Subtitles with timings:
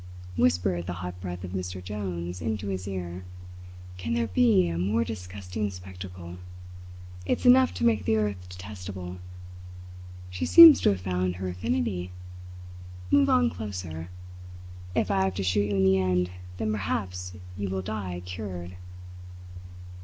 [0.35, 1.79] whispered the hot breath of Mr.
[1.83, 3.23] Jones into his ear.
[3.97, 6.37] "Can there be a more disgusting spectacle?
[7.23, 9.19] It's enough to make the earth detestable.
[10.31, 12.09] She seems to have found her affinity.
[13.11, 14.09] Move on closer.
[14.95, 18.77] If I have to shoot you in the end, then perhaps you will die cured."